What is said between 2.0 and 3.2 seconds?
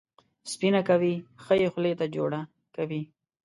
جوړه کوي.